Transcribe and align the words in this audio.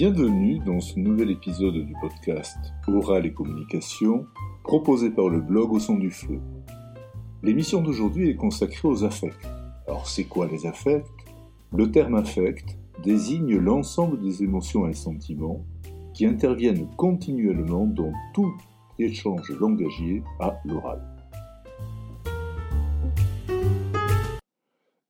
Bienvenue 0.00 0.60
dans 0.60 0.78
ce 0.78 0.96
nouvel 0.96 1.28
épisode 1.32 1.84
du 1.84 1.92
podcast 2.00 2.56
Oral 2.86 3.26
et 3.26 3.32
Communication 3.32 4.26
proposé 4.62 5.10
par 5.10 5.28
le 5.28 5.40
blog 5.40 5.72
Au 5.72 5.80
son 5.80 5.96
du 5.96 6.12
feu. 6.12 6.38
L'émission 7.42 7.82
d'aujourd'hui 7.82 8.28
est 8.28 8.36
consacrée 8.36 8.86
aux 8.86 9.02
affects. 9.02 9.44
Alors 9.88 10.06
c'est 10.06 10.22
quoi 10.22 10.46
les 10.46 10.66
affects? 10.66 11.04
Le 11.72 11.90
terme 11.90 12.14
affect 12.14 12.78
désigne 13.02 13.56
l'ensemble 13.56 14.20
des 14.20 14.44
émotions 14.44 14.86
et 14.86 14.92
sentiments 14.92 15.66
qui 16.14 16.26
interviennent 16.26 16.86
continuellement 16.96 17.84
dans 17.84 18.12
tout 18.34 18.54
échange 19.00 19.50
langagier 19.50 20.22
à 20.38 20.60
l'oral. 20.64 21.02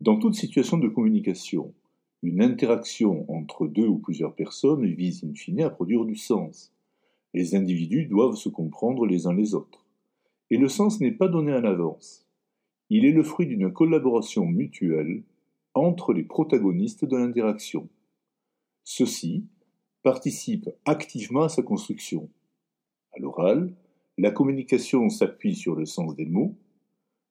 Dans 0.00 0.18
toute 0.18 0.34
situation 0.34 0.78
de 0.78 0.88
communication, 0.88 1.74
une 2.22 2.42
interaction 2.42 3.30
entre 3.30 3.66
deux 3.66 3.86
ou 3.86 3.98
plusieurs 3.98 4.34
personnes 4.34 4.86
vise 4.86 5.24
in 5.24 5.34
fine 5.34 5.62
à 5.62 5.70
produire 5.70 6.04
du 6.04 6.16
sens. 6.16 6.72
Les 7.34 7.54
individus 7.54 8.06
doivent 8.06 8.36
se 8.36 8.48
comprendre 8.48 9.06
les 9.06 9.26
uns 9.26 9.34
les 9.34 9.54
autres. 9.54 9.86
Et 10.50 10.56
le 10.56 10.68
sens 10.68 11.00
n'est 11.00 11.12
pas 11.12 11.28
donné 11.28 11.52
à 11.52 11.60
l'avance. 11.60 12.26
Il 12.90 13.04
est 13.04 13.12
le 13.12 13.22
fruit 13.22 13.46
d'une 13.46 13.72
collaboration 13.72 14.46
mutuelle 14.46 15.22
entre 15.74 16.12
les 16.12 16.24
protagonistes 16.24 17.04
de 17.04 17.16
l'interaction. 17.16 17.88
Ceux-ci 18.82 19.46
participent 20.02 20.70
activement 20.86 21.42
à 21.42 21.48
sa 21.48 21.62
construction. 21.62 22.30
À 23.12 23.20
l'oral, 23.20 23.74
la 24.16 24.30
communication 24.30 25.08
s'appuie 25.10 25.54
sur 25.54 25.76
le 25.76 25.84
sens 25.84 26.16
des 26.16 26.26
mots, 26.26 26.56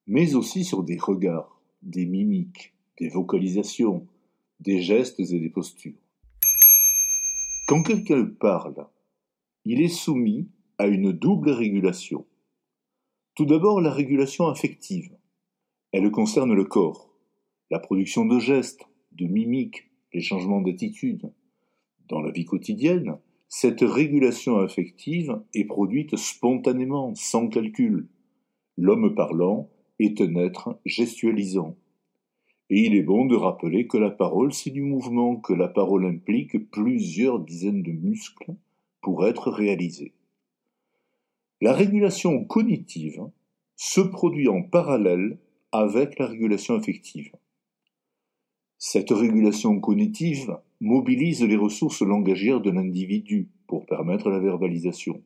mais 0.06 0.36
aussi 0.36 0.64
sur 0.64 0.84
des 0.84 0.98
regards, 0.98 1.60
des 1.82 2.06
mimiques, 2.06 2.74
des 3.00 3.10
vocalisations, 3.10 4.08
des 4.60 4.82
gestes 4.82 5.20
et 5.20 5.40
des 5.40 5.50
postures. 5.50 6.00
Quand 7.68 7.84
quelqu'un 7.84 8.26
parle, 8.26 8.88
il 9.66 9.82
est 9.82 9.88
soumis 9.88 10.50
à 10.78 10.88
une 10.88 11.12
double 11.12 11.50
régulation. 11.50 12.26
Tout 13.36 13.46
d'abord 13.46 13.82
la 13.82 13.92
régulation 13.92 14.48
affective. 14.48 15.16
Elle 15.92 16.10
concerne 16.12 16.54
le 16.54 16.66
corps, 16.66 17.14
la 17.70 17.80
production 17.80 18.26
de 18.26 18.40
gestes, 18.40 18.86
de 19.12 19.26
mimiques, 19.26 19.90
les 20.14 20.22
changements 20.22 20.62
d'attitude. 20.62 21.32
Dans 22.08 22.22
la 22.22 22.32
vie 22.32 22.46
quotidienne, 22.46 23.18
cette 23.50 23.82
régulation 23.82 24.58
affective 24.58 25.42
est 25.54 25.66
produite 25.66 26.16
spontanément, 26.16 27.14
sans 27.16 27.48
calcul. 27.48 28.08
L'homme 28.78 29.16
parlant 29.16 29.70
est 30.00 30.22
un 30.22 30.36
être 30.36 30.80
gestualisant. 30.86 31.76
Et 32.70 32.82
il 32.82 32.96
est 32.96 33.04
bon 33.04 33.26
de 33.26 33.36
rappeler 33.36 33.88
que 33.88 33.98
la 33.98 34.12
parole, 34.12 34.54
c'est 34.54 34.72
du 34.72 34.82
mouvement, 34.82 35.38
que 35.38 35.54
la 35.54 35.70
parole 35.70 36.06
implique 36.06 36.70
plusieurs 36.70 37.40
dizaines 37.40 37.84
de 37.84 37.92
muscles 37.92 38.56
pour 39.02 39.26
être 39.26 39.50
réalisée. 39.50 40.14
La 41.62 41.74
régulation 41.74 42.44
cognitive 42.44 43.22
se 43.78 44.02
produit 44.02 44.50
en 44.50 44.64
parallèle 44.64 45.40
avec 45.72 46.20
la 46.20 46.28
régulation 46.28 46.76
affective. 46.76 47.32
Cette 48.78 49.12
régulation 49.12 49.80
cognitive 49.80 50.58
mobilise 50.82 51.44
les 51.44 51.56
ressources 51.56 52.02
langagières 52.02 52.62
de 52.62 52.70
l'individu 52.70 53.50
pour 53.66 53.86
permettre 53.86 54.30
la 54.30 54.40
verbalisation. 54.40 55.24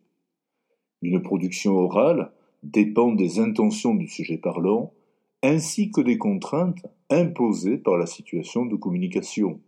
Une 1.02 1.22
production 1.22 1.74
orale 1.74 2.32
dépend 2.64 3.12
des 3.12 3.40
intentions 3.40 3.96
du 3.96 4.08
sujet 4.08 4.38
parlant 4.38 4.94
ainsi 5.44 5.92
que 5.92 6.02
des 6.02 6.18
contraintes 6.18 6.86
imposées 7.10 7.78
par 7.78 7.98
la 7.98 8.06
situation 8.06 8.66
de 8.66 8.76
communication, 8.76 9.60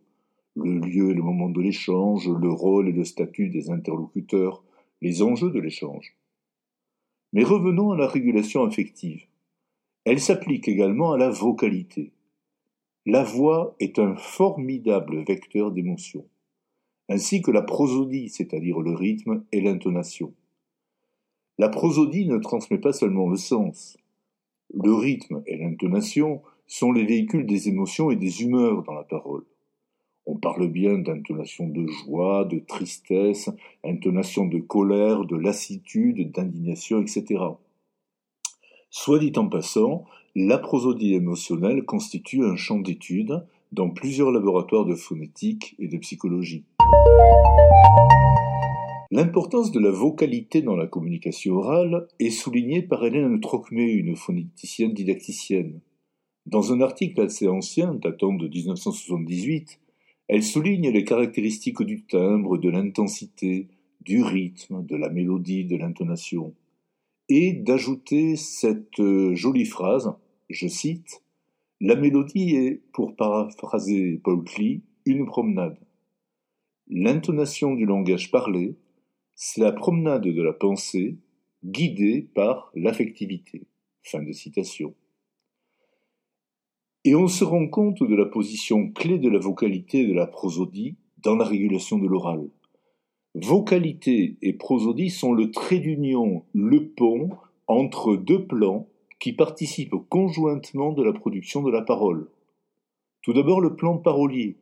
le 0.55 0.77
lieu 0.79 1.11
et 1.11 1.13
le 1.15 1.23
moment 1.23 1.49
de 1.49 1.61
l'échange, 1.61 2.29
le 2.29 2.51
rôle 2.51 2.89
et 2.89 2.91
le 2.91 3.03
statut 3.03 3.49
des 3.49 3.71
interlocuteurs, 3.71 4.63
les 5.01 5.23
enjeux 5.23 5.49
de 5.49 5.59
l'échange. 5.59 6.15
Mais 7.33 7.43
revenons 7.43 7.91
à 7.91 7.97
la 7.97 8.07
régulation 8.07 8.63
affective. 8.63 9.23
Elle 10.05 10.19
s'applique 10.19 10.67
également 10.67 11.13
à 11.13 11.17
la 11.17 11.29
vocalité. 11.29 12.11
La 13.05 13.23
voix 13.23 13.75
est 13.79 13.97
un 13.99 14.15
formidable 14.15 15.23
vecteur 15.23 15.71
d'émotion, 15.71 16.25
ainsi 17.09 17.41
que 17.41 17.51
la 17.51 17.63
prosodie, 17.63 18.29
c'est-à-dire 18.29 18.79
le 18.79 18.93
rythme 18.93 19.43
et 19.51 19.59
l'intonation. 19.59 20.33
La 21.57 21.69
prosodie 21.69 22.27
ne 22.27 22.37
transmet 22.37 22.77
pas 22.77 22.93
seulement 22.93 23.27
le 23.27 23.37
sens, 23.37 23.97
le 24.73 24.93
rythme 24.93 25.43
et 25.45 25.57
l'intonation 25.57 26.41
sont 26.67 26.91
les 26.91 27.05
véhicules 27.05 27.45
des 27.45 27.69
émotions 27.69 28.11
et 28.11 28.15
des 28.15 28.41
humeurs 28.41 28.83
dans 28.83 28.93
la 28.93 29.03
parole. 29.03 29.45
On 30.25 30.37
parle 30.37 30.67
bien 30.67 30.97
d'intonation 30.97 31.67
de 31.67 31.85
joie, 31.85 32.45
de 32.45 32.59
tristesse, 32.59 33.49
intonation 33.83 34.45
de 34.45 34.59
colère, 34.59 35.25
de 35.25 35.35
lassitude, 35.35 36.31
d'indignation, 36.31 37.01
etc. 37.01 37.43
Soit 38.89 39.19
dit 39.19 39.33
en 39.35 39.47
passant, 39.47 40.05
la 40.35 40.57
prosodie 40.57 41.13
émotionnelle 41.13 41.83
constitue 41.83 42.43
un 42.43 42.55
champ 42.55 42.79
d'étude 42.79 43.45
dans 43.71 43.89
plusieurs 43.89 44.31
laboratoires 44.31 44.85
de 44.85 44.95
phonétique 44.95 45.75
et 45.77 45.87
de 45.87 45.97
psychologie. 45.97 46.63
L'importance 49.15 49.71
de 49.71 49.79
la 49.79 49.91
vocalité 49.91 50.63
dans 50.63 50.75
la 50.75 50.87
communication 50.87 51.57
orale 51.57 52.07
est 52.17 52.31
soulignée 52.31 52.81
par 52.81 53.05
Hélène 53.05 53.39
Trocmé, 53.41 53.83
une 53.83 54.15
phonéticienne 54.15 54.91
didacticienne. 54.91 55.81
Dans 56.47 56.73
un 56.73 56.81
article 56.81 57.21
assez 57.21 57.47
ancien, 57.47 57.93
datant 57.93 58.33
de 58.33 58.47
1978, 58.47 59.79
elle 60.29 60.41
souligne 60.41 60.89
les 60.89 61.03
caractéristiques 61.03 61.83
du 61.83 62.07
timbre, 62.07 62.57
de 62.57 62.69
l'intensité, 62.69 63.67
du 64.01 64.23
rythme, 64.23 64.83
de 64.83 64.95
la 64.95 65.09
mélodie, 65.09 65.65
de 65.65 65.75
l'intonation, 65.75 66.55
et 67.29 67.53
d'ajouter 67.53 68.35
cette 68.35 68.99
euh, 68.99 69.35
jolie 69.35 69.65
phrase, 69.65 70.11
je 70.49 70.67
cite, 70.67 71.21
La 71.81 71.95
mélodie 71.95 72.55
est, 72.55 72.81
pour 72.93 73.15
paraphraser 73.15 74.19
Paul 74.23 74.43
Klee, 74.43 74.81
une 75.05 75.27
promenade. 75.27 75.77
L'intonation 76.87 77.75
du 77.75 77.85
langage 77.85 78.31
parlé 78.31 78.75
c'est 79.35 79.61
la 79.61 79.71
promenade 79.71 80.23
de 80.23 80.41
la 80.41 80.53
pensée 80.53 81.17
guidée 81.63 82.29
par 82.33 82.71
l'affectivité. 82.75 83.67
Fin 84.03 84.21
de 84.21 84.31
citation. 84.31 84.93
Et 87.05 87.15
on 87.15 87.27
se 87.27 87.43
rend 87.43 87.67
compte 87.67 88.01
de 88.01 88.15
la 88.15 88.25
position 88.25 88.89
clé 88.91 89.17
de 89.17 89.29
la 89.29 89.39
vocalité 89.39 90.01
et 90.01 90.07
de 90.07 90.13
la 90.13 90.27
prosodie 90.27 90.95
dans 91.17 91.35
la 91.35 91.45
régulation 91.45 91.97
de 91.97 92.07
l'oral. 92.07 92.49
Vocalité 93.35 94.37
et 94.41 94.53
prosodie 94.53 95.09
sont 95.09 95.33
le 95.33 95.51
trait 95.51 95.79
d'union, 95.79 96.45
le 96.53 96.89
pont 96.89 97.29
entre 97.67 98.15
deux 98.15 98.45
plans 98.45 98.87
qui 99.19 99.33
participent 99.33 99.95
conjointement 100.09 100.91
de 100.91 101.01
la 101.01 101.13
production 101.13 101.63
de 101.63 101.71
la 101.71 101.81
parole. 101.81 102.29
Tout 103.21 103.33
d'abord 103.33 103.61
le 103.61 103.75
plan 103.75 103.97
parolier, 103.97 104.57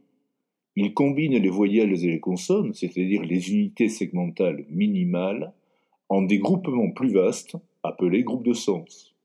il 0.76 0.94
combine 0.94 1.38
les 1.38 1.50
voyelles 1.50 2.04
et 2.04 2.12
les 2.12 2.20
consonnes, 2.20 2.74
c'est-à-dire 2.74 3.24
les 3.24 3.52
unités 3.52 3.90
segmentales 3.90 4.66
minimales, 4.70 5.54
en 6.10 6.22
des 6.22 6.40
groupements 6.40 6.92
plus 6.92 7.12
vastes, 7.12 7.56
appelés 7.84 8.24
groupes 8.24 8.46
de 8.46 8.54
sens, 8.54 9.16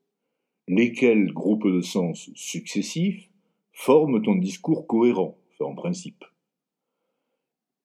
lesquels 0.67 1.33
groupes 1.33 1.67
de 1.67 1.81
sens 1.81 2.29
successifs 2.35 3.29
forment 3.71 4.21
un 4.27 4.37
discours 4.37 4.87
cohérent, 4.87 5.37
en 5.59 5.75
principe. 5.75 6.23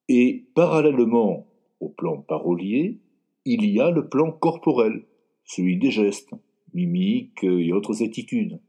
Et 0.09 0.45
parallèlement 0.55 1.47
au 1.81 1.89
plan 1.89 2.21
parolier, 2.21 3.01
il 3.45 3.65
y 3.65 3.81
a 3.81 3.91
le 3.91 4.09
plan 4.09 4.31
corporel, 4.31 5.05
celui 5.45 5.79
des 5.79 5.91
gestes, 5.91 6.35
mimiques 6.75 7.45
et 7.45 7.73
autres 7.73 8.03
attitudes, 8.03 8.61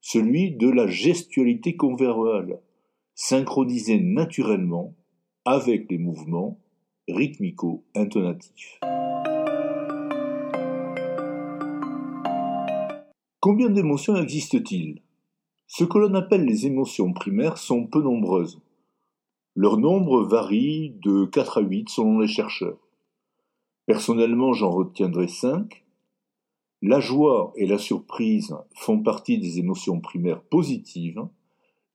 celui 0.00 0.52
de 0.52 0.68
la 0.68 0.86
gestualité 0.86 1.76
converbale, 1.76 2.60
synchronisé 3.18 3.98
naturellement 3.98 4.94
avec 5.46 5.90
les 5.90 5.96
mouvements 5.96 6.60
rythmico-intonatifs. 7.08 8.78
Combien 13.40 13.70
d'émotions 13.70 14.16
existent-ils? 14.16 15.00
Ce 15.66 15.84
que 15.84 15.96
l'on 15.96 16.14
appelle 16.14 16.44
les 16.44 16.66
émotions 16.66 17.14
primaires 17.14 17.56
sont 17.56 17.86
peu 17.86 18.02
nombreuses. 18.02 18.60
Leur 19.54 19.78
nombre 19.78 20.22
varie 20.22 20.90
de 21.02 21.24
4 21.24 21.58
à 21.58 21.60
8 21.62 21.88
selon 21.88 22.18
les 22.18 22.28
chercheurs. 22.28 22.86
Personnellement, 23.86 24.52
j'en 24.52 24.70
retiendrai 24.70 25.28
5. 25.28 25.86
La 26.82 27.00
joie 27.00 27.54
et 27.56 27.66
la 27.66 27.78
surprise 27.78 28.54
font 28.74 29.02
partie 29.02 29.38
des 29.38 29.58
émotions 29.58 30.00
primaires 30.00 30.42
positives, 30.42 31.26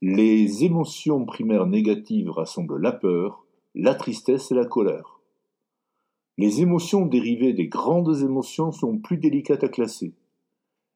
les 0.01 0.63
émotions 0.63 1.25
primaires 1.25 1.67
négatives 1.67 2.31
rassemblent 2.31 2.81
la 2.81 2.91
peur, 2.91 3.45
la 3.75 3.93
tristesse 3.93 4.51
et 4.51 4.55
la 4.55 4.65
colère. 4.65 5.19
Les 6.39 6.61
émotions 6.61 7.05
dérivées 7.05 7.53
des 7.53 7.67
grandes 7.67 8.21
émotions 8.23 8.71
sont 8.71 8.97
plus 8.97 9.17
délicates 9.17 9.63
à 9.63 9.69
classer. 9.69 10.15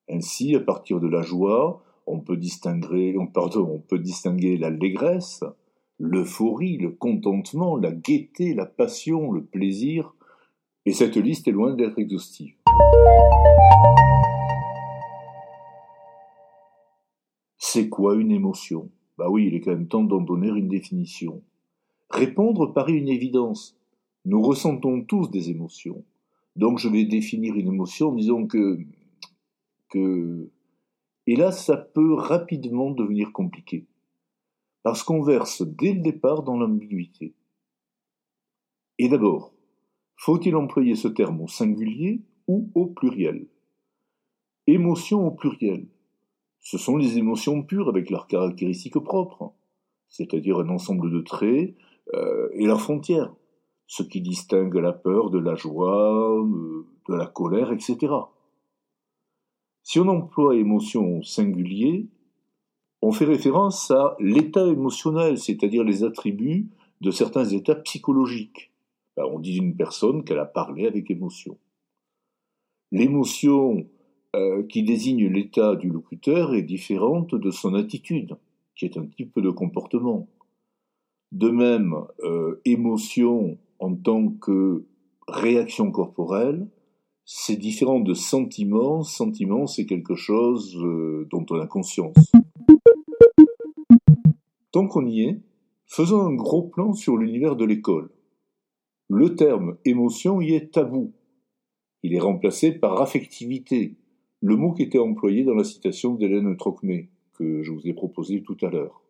Ainsi, 0.10 0.56
à 0.56 0.60
partir 0.60 1.00
de 1.00 1.08
la 1.08 1.22
joie, 1.22 1.84
on 2.08 2.20
peut 2.20 2.38
distinguer, 2.38 3.16
pardon, 3.32 3.70
on 3.76 3.80
peut 3.80 4.00
distinguer 4.00 4.58
l'allégresse, 4.58 5.44
l'euphorie, 6.00 6.78
le 6.78 6.90
contentement, 6.90 7.78
la 7.78 7.92
gaieté, 7.92 8.56
la 8.56 8.66
passion, 8.66 9.32
le 9.32 9.44
plaisir, 9.44 10.16
et 10.88 10.94
cette 10.94 11.18
liste 11.18 11.48
est 11.48 11.52
loin 11.52 11.76
d'être 11.76 12.00
exhaustive. 12.00 12.56
C'est 17.76 17.90
quoi 17.90 18.16
une 18.16 18.32
émotion? 18.32 18.90
Bah 19.18 19.30
oui, 19.30 19.48
il 19.48 19.54
est 19.54 19.60
quand 19.60 19.72
même 19.72 19.90
temps 19.90 20.06
d'en 20.06 20.22
donner 20.22 20.48
une 20.48 20.70
définition. 20.70 21.44
Répondre 22.10 22.68
paraît 22.68 22.94
une 22.94 23.10
évidence. 23.10 23.78
Nous 24.24 24.42
ressentons 24.42 25.02
tous 25.02 25.30
des 25.30 25.50
émotions. 25.50 26.06
Donc 26.56 26.80
je 26.80 26.88
vais 26.88 27.04
définir 27.04 27.54
une 27.56 27.68
émotion 27.68 28.12
en 28.12 28.16
disant 28.16 28.48
que 28.48 28.80
que 29.90 30.50
et 31.28 31.36
là 31.36 31.52
ça 31.52 31.76
peut 31.76 32.14
rapidement 32.14 32.92
devenir 32.92 33.34
compliqué 33.34 33.88
parce 34.84 35.04
qu'on 35.04 35.22
verse 35.22 35.62
dès 35.62 35.96
le 35.96 36.00
départ 36.00 36.44
dans 36.44 36.58
l'ambiguïté. 36.58 37.34
Et 39.00 39.10
d'abord, 39.10 39.52
faut-il 40.16 40.56
employer 40.56 40.96
ce 40.96 41.10
terme 41.10 41.42
au 41.42 41.50
singulier 41.50 42.22
ou 42.48 42.72
au 42.74 42.86
pluriel? 42.86 43.48
Émotion 44.66 45.28
au 45.28 45.32
pluriel. 45.32 45.88
Ce 46.66 46.80
sont 46.80 46.98
les 46.98 47.20
émotions 47.20 47.62
pures 47.62 47.90
avec 47.90 48.10
leurs 48.10 48.26
caractéristiques 48.26 48.98
propres, 48.98 49.54
c'est-à-dire 50.10 50.58
un 50.58 50.70
ensemble 50.70 51.12
de 51.12 51.22
traits 51.22 51.76
euh, 52.16 52.50
et 52.56 52.66
leurs 52.66 52.82
frontières, 52.82 53.32
ce 53.86 54.02
qui 54.02 54.20
distingue 54.20 54.74
la 54.74 54.92
peur 54.92 55.30
de 55.30 55.38
la 55.38 55.54
joie, 55.54 56.42
euh, 56.42 56.88
de 57.08 57.14
la 57.14 57.28
colère, 57.28 57.72
etc. 57.72 58.12
Si 59.84 60.00
on 60.00 60.08
emploie 60.08 60.56
émotion 60.56 61.20
au 61.20 61.22
singulier, 61.22 62.10
on 63.04 63.12
fait 63.12 63.26
référence 63.26 63.92
à 63.92 64.16
l'état 64.20 64.66
émotionnel, 64.66 65.38
c'est-à-dire 65.38 65.84
les 65.84 66.04
attributs 66.04 66.72
de 67.00 67.12
certains 67.12 67.46
états 67.46 67.76
psychologiques. 67.76 68.72
on 69.18 69.38
dit 69.38 69.60
d'une 69.60 69.76
personne 69.76 70.24
qu'elle 70.24 70.40
a 70.40 70.46
parlé 70.46 70.88
avec 70.88 71.12
émotion. 71.12 71.60
L'émotion 72.92 73.88
qui 74.70 74.84
désigne 74.84 75.28
l'état 75.28 75.76
du 75.76 75.90
locuteur 75.90 76.56
est 76.56 76.64
différente 76.64 77.34
de 77.36 77.52
son 77.52 77.74
attitude, 77.74 78.36
qui 78.76 78.86
est 78.86 78.98
un 78.98 79.06
type 79.06 79.40
de 79.40 79.50
comportement. 79.50 80.28
De 81.32 81.50
même, 81.50 81.96
euh, 82.24 82.62
émotion 82.66 83.58
en 83.80 83.96
tant 83.96 84.30
que 84.30 84.86
réaction 85.28 85.92
corporelle, 85.92 86.68
c'est 87.26 87.58
différent 87.58 88.00
de 88.00 88.14
sentiment. 88.14 89.04
Sentiment, 89.04 89.68
c'est 89.68 89.86
quelque 89.86 90.16
chose 90.16 90.78
euh, 90.78 91.28
dont 91.32 91.46
on 91.50 91.60
a 91.60 91.68
conscience. 91.68 92.32
Tant 94.72 94.88
qu'on 94.88 95.06
y 95.08 95.24
est, 95.24 95.42
faisons 95.88 96.22
un 96.22 96.34
gros 96.34 96.64
plan 96.64 96.94
sur 96.94 97.18
l'univers 97.18 97.56
de 97.56 97.66
l'école. 97.66 98.10
Le 99.10 99.36
terme 99.36 99.78
émotion 99.86 100.42
y 100.42 100.54
est 100.54 100.74
tabou. 100.74 101.14
Il 102.04 102.14
est 102.14 102.20
remplacé 102.20 102.72
par 102.72 103.02
affectivité, 103.02 103.96
le 104.42 104.56
mot 104.56 104.74
qui 104.74 104.84
était 104.84 105.00
employé 105.00 105.44
dans 105.44 105.56
la 105.56 105.64
citation 105.64 106.16
d'Hélène 106.16 106.56
Trocmé, 106.58 107.10
que 107.34 107.64
je 107.64 107.72
vous 107.72 107.88
ai 107.88 107.94
proposé 107.94 108.42
tout 108.42 108.58
à 108.62 108.70
l'heure. 108.70 109.02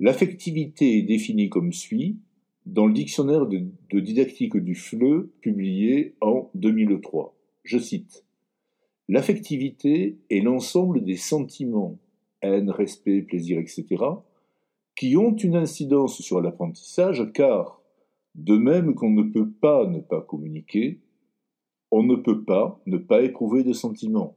L'affectivité 0.00 0.98
est 0.98 1.02
définie 1.02 1.48
comme 1.48 1.72
suit 1.72 2.16
dans 2.66 2.86
le 2.86 2.92
dictionnaire 2.92 3.46
de, 3.46 3.62
de 3.90 4.00
didactique 4.00 4.56
du 4.56 4.74
FLE 4.74 5.28
publié 5.40 6.14
en 6.20 6.50
2003. 6.54 7.34
Je 7.64 7.78
cite 7.78 8.24
L'affectivité 9.08 10.16
est 10.30 10.40
l'ensemble 10.40 11.04
des 11.04 11.16
sentiments, 11.16 11.98
haine, 12.40 12.70
respect, 12.70 13.22
plaisir, 13.22 13.58
etc., 13.58 13.84
qui 14.96 15.16
ont 15.16 15.34
une 15.34 15.56
incidence 15.56 16.20
sur 16.20 16.40
l'apprentissage, 16.40 17.30
car, 17.32 17.82
de 18.34 18.56
même 18.56 18.94
qu'on 18.94 19.10
ne 19.10 19.24
peut 19.24 19.50
pas 19.50 19.86
ne 19.86 20.00
pas 20.00 20.20
communiquer, 20.20 21.00
on 21.92 22.02
ne 22.02 22.16
peut 22.16 22.42
pas 22.42 22.80
ne 22.86 22.96
pas 22.96 23.22
éprouver 23.22 23.64
de 23.64 23.74
sentiments. 23.74 24.34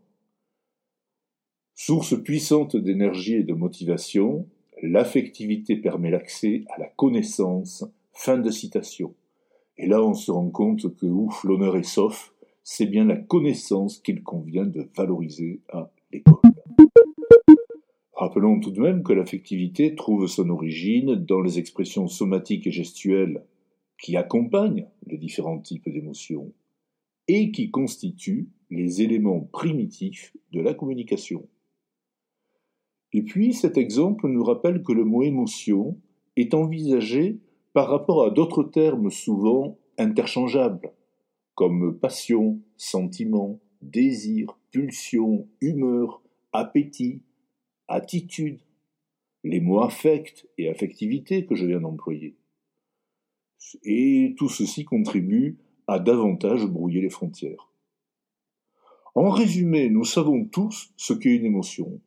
Source 1.73 2.21
puissante 2.21 2.75
d'énergie 2.75 3.35
et 3.35 3.43
de 3.43 3.53
motivation, 3.53 4.45
l'affectivité 4.83 5.77
permet 5.77 6.11
l'accès 6.11 6.65
à 6.75 6.79
la 6.79 6.87
connaissance. 6.87 7.85
Fin 8.11 8.37
de 8.37 8.51
citation. 8.51 9.13
Et 9.77 9.87
là, 9.87 10.03
on 10.03 10.13
se 10.13 10.31
rend 10.31 10.49
compte 10.49 10.95
que, 10.95 11.05
ouf, 11.05 11.43
l'honneur 11.45 11.77
est 11.77 11.83
sauf, 11.83 12.33
c'est 12.63 12.85
bien 12.85 13.05
la 13.05 13.17
connaissance 13.17 13.99
qu'il 13.99 14.21
convient 14.21 14.65
de 14.65 14.87
valoriser 14.95 15.61
à 15.71 15.89
l'école. 16.11 16.35
Rappelons 18.13 18.59
tout 18.59 18.71
de 18.71 18.81
même 18.81 19.03
que 19.03 19.13
l'affectivité 19.13 19.95
trouve 19.95 20.27
son 20.27 20.49
origine 20.49 21.15
dans 21.15 21.41
les 21.41 21.57
expressions 21.57 22.07
somatiques 22.07 22.67
et 22.67 22.71
gestuelles 22.71 23.43
qui 23.97 24.17
accompagnent 24.17 24.87
les 25.07 25.17
différents 25.17 25.59
types 25.59 25.89
d'émotions 25.89 26.51
et 27.27 27.51
qui 27.51 27.71
constituent 27.71 28.49
les 28.69 29.01
éléments 29.01 29.41
primitifs 29.41 30.35
de 30.51 30.61
la 30.61 30.73
communication. 30.73 31.47
Et 33.13 33.23
puis 33.23 33.53
cet 33.53 33.77
exemple 33.77 34.27
nous 34.27 34.43
rappelle 34.43 34.83
que 34.83 34.91
le 34.91 35.05
mot 35.05 35.23
émotion 35.23 35.99
est 36.35 36.53
envisagé 36.53 37.39
par 37.73 37.89
rapport 37.89 38.23
à 38.23 38.29
d'autres 38.29 38.63
termes 38.63 39.09
souvent 39.09 39.77
interchangeables, 39.97 40.91
comme 41.55 41.97
passion, 41.97 42.59
sentiment, 42.77 43.59
désir, 43.81 44.57
pulsion, 44.71 45.47
humeur, 45.61 46.21
appétit, 46.51 47.21
attitude, 47.87 48.59
les 49.43 49.61
mots 49.61 49.81
affect 49.81 50.47
et 50.57 50.69
affectivité 50.69 51.45
que 51.45 51.55
je 51.55 51.65
viens 51.65 51.79
d'employer. 51.79 52.35
Et 53.83 54.35
tout 54.37 54.49
ceci 54.49 54.83
contribue 54.83 55.57
à 55.87 55.99
davantage 55.99 56.65
brouiller 56.65 57.01
les 57.01 57.09
frontières. 57.09 57.69
En 59.13 59.29
résumé, 59.29 59.89
nous 59.89 60.03
savons 60.03 60.45
tous 60.45 60.91
ce 60.97 61.13
qu'est 61.13 61.35
une 61.35 61.45
émotion, 61.45 62.01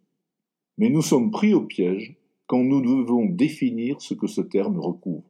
mais 0.76 0.90
nous 0.90 1.02
sommes 1.02 1.30
pris 1.30 1.54
au 1.54 1.62
piège 1.62 2.16
quand 2.46 2.62
nous 2.62 2.80
devons 2.80 3.26
définir 3.26 4.00
ce 4.00 4.14
que 4.14 4.26
ce 4.26 4.40
terme 4.40 4.78
recouvre. 4.78 5.24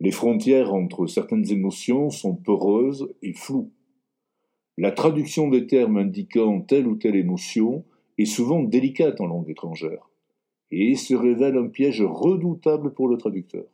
Les 0.00 0.10
frontières 0.10 0.74
entre 0.74 1.06
certaines 1.06 1.50
émotions 1.50 2.10
sont 2.10 2.34
poreuses 2.34 3.14
et 3.22 3.32
floues. 3.32 3.70
La 4.76 4.90
traduction 4.90 5.48
des 5.48 5.66
termes 5.66 5.98
indiquant 5.98 6.60
telle 6.60 6.86
ou 6.86 6.96
telle 6.96 7.16
émotion 7.16 7.84
est 8.18 8.24
souvent 8.24 8.62
délicate 8.62 9.20
en 9.20 9.26
langue 9.26 9.48
étrangère 9.48 10.10
et 10.70 10.96
se 10.96 11.14
révèle 11.14 11.56
un 11.56 11.68
piège 11.68 12.02
redoutable 12.02 12.92
pour 12.92 13.08
le 13.08 13.16
traducteur. 13.16 13.64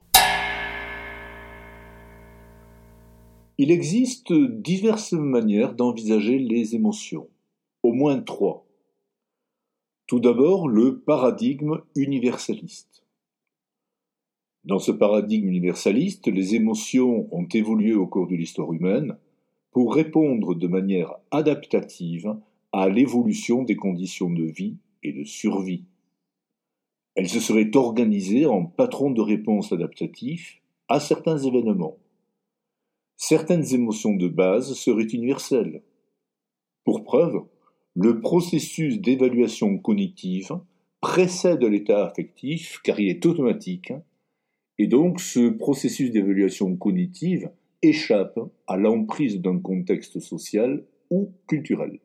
Il 3.62 3.70
existe 3.70 4.32
diverses 4.32 5.12
manières 5.12 5.74
d'envisager 5.74 6.38
les 6.38 6.74
émotions, 6.74 7.28
au 7.82 7.92
moins 7.92 8.18
trois. 8.18 8.64
Tout 10.06 10.18
d'abord, 10.18 10.66
le 10.66 11.00
paradigme 11.00 11.82
universaliste. 11.94 13.04
Dans 14.64 14.78
ce 14.78 14.92
paradigme 14.92 15.46
universaliste, 15.46 16.26
les 16.26 16.54
émotions 16.54 17.28
ont 17.32 17.46
évolué 17.52 17.92
au 17.92 18.06
cours 18.06 18.28
de 18.28 18.34
l'histoire 18.34 18.72
humaine 18.72 19.18
pour 19.72 19.94
répondre 19.94 20.54
de 20.54 20.66
manière 20.66 21.12
adaptative 21.30 22.34
à 22.72 22.88
l'évolution 22.88 23.62
des 23.62 23.76
conditions 23.76 24.30
de 24.30 24.44
vie 24.44 24.78
et 25.02 25.12
de 25.12 25.24
survie. 25.24 25.84
Elle 27.14 27.28
se 27.28 27.40
serait 27.40 27.76
organisée 27.76 28.46
en 28.46 28.64
patron 28.64 29.10
de 29.10 29.20
réponse 29.20 29.70
adaptatif 29.70 30.62
à 30.88 30.98
certains 30.98 31.36
événements. 31.36 31.98
Certaines 33.22 33.74
émotions 33.74 34.16
de 34.16 34.28
base 34.28 34.72
seraient 34.72 35.02
universelles. 35.12 35.82
Pour 36.84 37.04
preuve, 37.04 37.42
le 37.94 38.18
processus 38.18 38.98
d'évaluation 38.98 39.76
cognitive 39.76 40.58
précède 41.02 41.62
l'état 41.62 42.06
affectif 42.06 42.80
car 42.82 42.98
il 42.98 43.10
est 43.10 43.26
automatique, 43.26 43.92
et 44.78 44.86
donc 44.86 45.20
ce 45.20 45.50
processus 45.50 46.10
d'évaluation 46.10 46.74
cognitive 46.76 47.50
échappe 47.82 48.40
à 48.66 48.78
l'emprise 48.78 49.38
d'un 49.38 49.58
contexte 49.58 50.18
social 50.18 50.82
ou 51.10 51.30
culturel. 51.46 52.00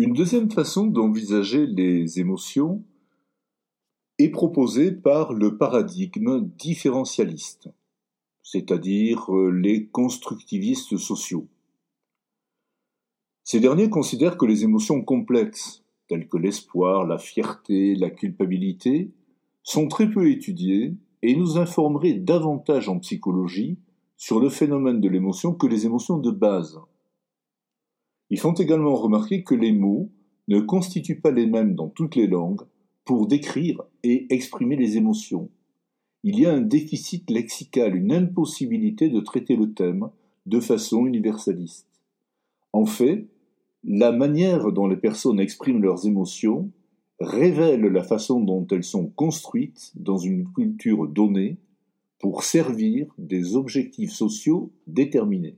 Une 0.00 0.14
deuxième 0.14 0.50
façon 0.50 0.88
d'envisager 0.88 1.66
les 1.66 2.18
émotions 2.18 2.82
est 4.24 4.30
proposée 4.30 4.92
par 4.92 5.32
le 5.32 5.56
paradigme 5.56 6.46
différentialiste, 6.58 7.70
c'est-à-dire 8.42 9.34
euh, 9.34 9.50
les 9.50 9.86
constructivistes 9.86 10.98
sociaux. 10.98 11.48
Ces 13.44 13.60
derniers 13.60 13.88
considèrent 13.88 14.36
que 14.36 14.46
les 14.46 14.62
émotions 14.62 15.02
complexes, 15.02 15.82
telles 16.06 16.28
que 16.28 16.36
l'espoir, 16.36 17.06
la 17.06 17.18
fierté, 17.18 17.94
la 17.94 18.10
culpabilité, 18.10 19.10
sont 19.62 19.88
très 19.88 20.10
peu 20.10 20.30
étudiées 20.30 20.94
et 21.22 21.34
nous 21.34 21.56
informeraient 21.56 22.14
davantage 22.14 22.88
en 22.88 22.98
psychologie 22.98 23.78
sur 24.16 24.38
le 24.38 24.50
phénomène 24.50 25.00
de 25.00 25.08
l'émotion 25.08 25.54
que 25.54 25.66
les 25.66 25.86
émotions 25.86 26.18
de 26.18 26.30
base. 26.30 26.78
Ils 28.28 28.38
font 28.38 28.52
également 28.52 28.94
remarquer 28.94 29.42
que 29.42 29.54
les 29.54 29.72
mots 29.72 30.10
ne 30.48 30.60
constituent 30.60 31.20
pas 31.20 31.30
les 31.30 31.46
mêmes 31.46 31.74
dans 31.74 31.88
toutes 31.88 32.16
les 32.16 32.26
langues 32.26 32.62
pour 33.10 33.26
décrire 33.26 33.82
et 34.04 34.32
exprimer 34.32 34.76
les 34.76 34.96
émotions. 34.96 35.50
Il 36.22 36.38
y 36.38 36.46
a 36.46 36.52
un 36.52 36.60
déficit 36.60 37.28
lexical, 37.28 37.96
une 37.96 38.12
impossibilité 38.12 39.08
de 39.08 39.18
traiter 39.18 39.56
le 39.56 39.72
thème 39.74 40.10
de 40.46 40.60
façon 40.60 41.06
universaliste. 41.06 41.88
En 42.72 42.86
fait, 42.86 43.26
la 43.82 44.12
manière 44.12 44.70
dont 44.70 44.86
les 44.86 44.96
personnes 44.96 45.40
expriment 45.40 45.82
leurs 45.82 46.06
émotions 46.06 46.70
révèle 47.18 47.80
la 47.80 48.04
façon 48.04 48.38
dont 48.38 48.64
elles 48.70 48.84
sont 48.84 49.08
construites 49.08 49.90
dans 49.96 50.18
une 50.18 50.46
culture 50.52 51.08
donnée 51.08 51.56
pour 52.20 52.44
servir 52.44 53.12
des 53.18 53.56
objectifs 53.56 54.12
sociaux 54.12 54.70
déterminés. 54.86 55.56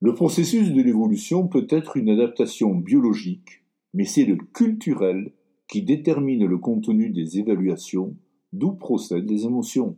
Le 0.00 0.14
processus 0.14 0.70
de 0.70 0.82
l'évolution 0.82 1.48
peut 1.48 1.66
être 1.68 1.96
une 1.96 2.10
adaptation 2.10 2.76
biologique, 2.76 3.64
mais 3.92 4.04
c'est 4.04 4.24
le 4.24 4.36
culturel 4.36 5.32
qui 5.68 5.82
détermine 5.82 6.46
le 6.46 6.58
contenu 6.58 7.10
des 7.10 7.38
évaluations, 7.38 8.16
d'où 8.52 8.72
procèdent 8.72 9.30
les 9.30 9.44
émotions. 9.46 9.96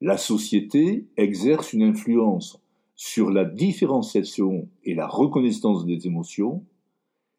La 0.00 0.16
société 0.16 1.06
exerce 1.16 1.72
une 1.72 1.82
influence 1.82 2.62
sur 2.96 3.30
la 3.30 3.44
différenciation 3.44 4.68
et 4.84 4.94
la 4.94 5.06
reconnaissance 5.06 5.86
des 5.86 6.06
émotions, 6.06 6.64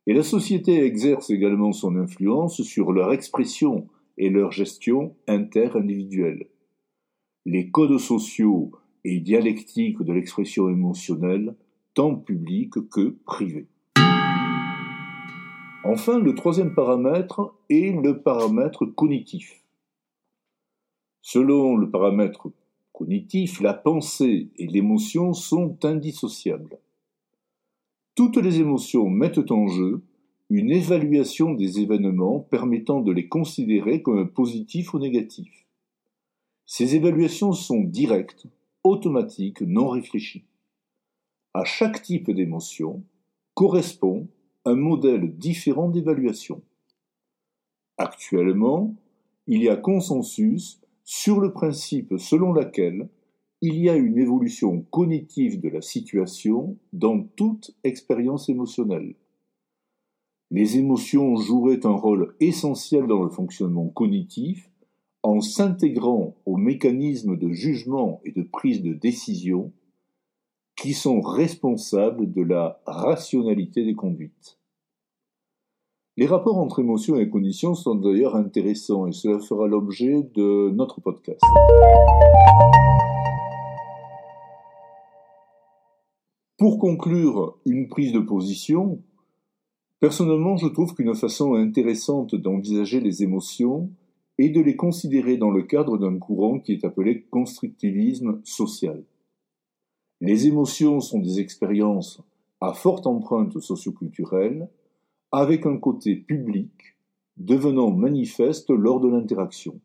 et 0.07 0.13
la 0.13 0.23
société 0.23 0.83
exerce 0.83 1.29
également 1.29 1.71
son 1.71 1.95
influence 1.95 2.61
sur 2.63 2.91
leur 2.91 3.13
expression 3.13 3.87
et 4.17 4.29
leur 4.29 4.51
gestion 4.51 5.15
inter-individuelle. 5.27 6.47
Les 7.45 7.69
codes 7.69 7.97
sociaux 7.99 8.71
et 9.03 9.19
dialectiques 9.19 10.01
de 10.01 10.13
l'expression 10.13 10.69
émotionnelle, 10.69 11.55
tant 11.93 12.15
publique 12.15 12.89
que 12.89 13.17
privée. 13.25 13.67
Enfin, 15.83 16.19
le 16.19 16.35
troisième 16.35 16.75
paramètre 16.75 17.55
est 17.69 17.91
le 17.91 18.21
paramètre 18.21 18.85
cognitif. 18.85 19.63
Selon 21.23 21.75
le 21.75 21.89
paramètre 21.89 22.49
cognitif, 22.93 23.59
la 23.61 23.73
pensée 23.73 24.49
et 24.57 24.67
l'émotion 24.67 25.33
sont 25.33 25.83
indissociables. 25.83 26.77
Toutes 28.13 28.37
les 28.37 28.59
émotions 28.59 29.09
mettent 29.09 29.49
en 29.49 29.67
jeu 29.67 30.03
une 30.51 30.69
évaluation 30.69 31.55
des 31.55 31.79
événements 31.79 32.39
permettant 32.39 33.01
de 33.01 33.11
les 33.11 33.27
considérer 33.27 34.03
comme 34.03 34.29
positifs 34.29 34.93
ou 34.93 34.99
négatifs. 34.99 35.65
Ces 36.67 36.95
évaluations 36.95 37.53
sont 37.53 37.81
directes, 37.81 38.45
automatiques, 38.83 39.61
non 39.61 39.89
réfléchies. 39.89 40.43
À 41.55 41.63
chaque 41.63 42.03
type 42.03 42.29
d'émotion 42.29 43.03
correspond 43.55 44.27
un 44.65 44.75
modèle 44.75 45.35
différent 45.37 45.89
d'évaluation. 45.89 46.61
Actuellement, 47.97 48.95
il 49.47 49.63
y 49.63 49.69
a 49.69 49.75
consensus 49.75 50.79
sur 51.03 51.39
le 51.39 51.51
principe 51.51 52.13
selon 52.17 52.53
lequel 52.53 53.09
il 53.61 53.75
y 53.75 53.89
a 53.89 53.95
une 53.95 54.17
évolution 54.17 54.81
cognitive 54.89 55.59
de 55.59 55.69
la 55.69 55.81
situation 55.81 56.77
dans 56.93 57.21
toute 57.21 57.75
expérience 57.83 58.49
émotionnelle. 58.49 59.15
Les 60.49 60.77
émotions 60.77 61.37
joueraient 61.37 61.85
un 61.85 61.95
rôle 61.95 62.35
essentiel 62.39 63.07
dans 63.07 63.23
le 63.23 63.29
fonctionnement 63.29 63.87
cognitif 63.87 64.69
en 65.23 65.41
s'intégrant 65.41 66.35
aux 66.45 66.57
mécanismes 66.57 67.37
de 67.37 67.51
jugement 67.51 68.19
et 68.25 68.31
de 68.31 68.43
prise 68.43 68.81
de 68.81 68.93
décision 68.93 69.71
qui 70.81 70.93
sont 70.93 71.21
responsables 71.21 72.33
de 72.33 72.41
la 72.41 72.81
rationalité 72.87 73.85
des 73.85 73.93
conduites. 73.93 74.57
Les 76.17 76.25
rapports 76.25 76.57
entre 76.57 76.79
émotions 76.79 77.17
et 77.17 77.29
cognition 77.29 77.75
sont 77.75 77.93
d'ailleurs 77.93 78.35
intéressants 78.35 79.05
et 79.05 79.11
cela 79.11 79.37
fera 79.37 79.67
l'objet 79.67 80.23
de 80.33 80.71
notre 80.71 80.99
podcast. 80.99 81.39
Pour 86.57 86.79
conclure 86.79 87.59
une 87.67 87.87
prise 87.87 88.11
de 88.11 88.19
position, 88.19 89.03
personnellement 89.99 90.57
je 90.57 90.67
trouve 90.67 90.95
qu'une 90.95 91.13
façon 91.13 91.53
intéressante 91.53 92.33
d'envisager 92.33 93.01
les 93.01 93.21
émotions 93.21 93.91
est 94.39 94.49
de 94.49 94.61
les 94.61 94.75
considérer 94.75 95.37
dans 95.37 95.51
le 95.51 95.61
cadre 95.61 95.99
d'un 95.99 96.17
courant 96.17 96.57
qui 96.59 96.73
est 96.73 96.85
appelé 96.85 97.21
constructivisme 97.29 98.41
social. 98.43 99.03
Les 100.21 100.45
émotions 100.45 100.99
sont 100.99 101.19
des 101.19 101.39
expériences 101.39 102.21
à 102.61 102.73
forte 102.73 103.07
empreinte 103.07 103.59
socioculturelle, 103.59 104.69
avec 105.31 105.65
un 105.65 105.77
côté 105.77 106.15
public 106.15 106.71
devenant 107.37 107.89
manifeste 107.89 108.69
lors 108.69 108.99
de 108.99 109.09
l'interaction. 109.09 109.79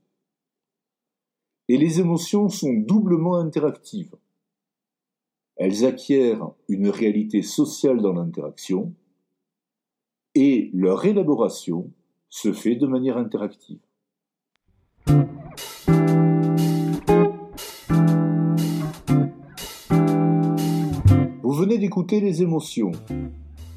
Et 1.69 1.79
les 1.79 2.01
émotions 2.01 2.51
sont 2.51 2.75
doublement 2.75 3.37
interactives. 3.37 4.15
Elles 5.57 5.87
acquièrent 5.87 6.51
une 6.69 6.89
réalité 6.89 7.41
sociale 7.41 8.03
dans 8.03 8.13
l'interaction 8.13 8.93
et 10.35 10.71
leur 10.75 11.07
élaboration 11.07 11.91
se 12.29 12.53
fait 12.53 12.77
de 12.77 12.87
manière 12.87 13.17
interactive. 13.17 13.81
Venez 21.67 21.79
d'écouter 21.79 22.21
les 22.21 22.43
émotions, 22.43 22.93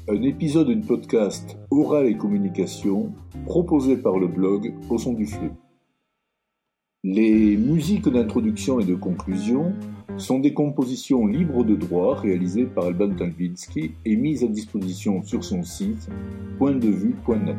un 0.08 0.22
épisode 0.22 0.68
d'une 0.68 0.86
podcast 0.86 1.58
Oral 1.72 2.06
et 2.06 2.16
Communication 2.16 3.12
proposé 3.46 3.96
par 3.96 4.16
le 4.16 4.28
blog 4.28 4.72
Au 4.88 4.96
son 4.96 5.12
du 5.12 5.26
flux. 5.26 5.50
Les 7.02 7.56
musiques 7.56 8.08
d'introduction 8.08 8.78
et 8.78 8.84
de 8.84 8.94
conclusion 8.94 9.72
sont 10.18 10.38
des 10.38 10.54
compositions 10.54 11.26
libres 11.26 11.64
de 11.64 11.74
droit 11.74 12.14
réalisées 12.14 12.66
par 12.66 12.84
Alban 12.84 13.12
Talbinski 13.12 13.90
et 14.04 14.14
mises 14.14 14.44
à 14.44 14.46
disposition 14.46 15.24
sur 15.24 15.42
son 15.42 15.64
site 15.64 16.08
pointdevue.net. 16.58 17.56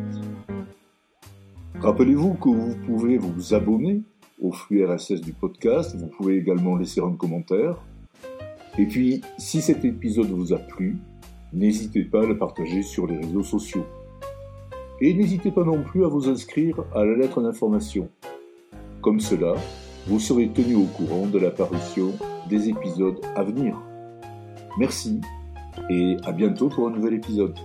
Rappelez-vous 1.81 2.35
que 2.35 2.49
vous 2.49 2.75
pouvez 2.85 3.17
vous 3.17 3.53
abonner 3.53 4.03
au 4.39 4.53
flux 4.53 4.85
RSS 4.85 5.19
du 5.19 5.33
podcast, 5.33 5.93
vous 5.97 6.07
pouvez 6.07 6.37
également 6.37 6.77
laisser 6.77 7.01
un 7.01 7.11
commentaire. 7.11 7.83
Et 8.77 8.85
puis, 8.85 9.21
si 9.37 9.61
cet 9.61 9.83
épisode 9.83 10.29
vous 10.29 10.53
a 10.53 10.57
plu, 10.57 10.97
n'hésitez 11.53 12.03
pas 12.03 12.23
à 12.23 12.25
le 12.25 12.37
partager 12.37 12.83
sur 12.83 13.07
les 13.07 13.17
réseaux 13.17 13.43
sociaux. 13.43 13.85
Et 15.01 15.13
n'hésitez 15.13 15.51
pas 15.51 15.63
non 15.63 15.83
plus 15.83 16.05
à 16.05 16.07
vous 16.07 16.29
inscrire 16.29 16.83
à 16.95 17.03
la 17.03 17.15
lettre 17.15 17.41
d'information. 17.41 18.07
Comme 19.01 19.19
cela, 19.19 19.55
vous 20.07 20.19
serez 20.19 20.49
tenu 20.49 20.75
au 20.75 20.85
courant 20.85 21.25
de 21.25 21.39
l'apparition 21.39 22.13
des 22.49 22.69
épisodes 22.69 23.19
à 23.35 23.43
venir. 23.43 23.75
Merci 24.77 25.19
et 25.89 26.17
à 26.23 26.31
bientôt 26.31 26.69
pour 26.69 26.87
un 26.87 26.91
nouvel 26.91 27.15
épisode. 27.15 27.57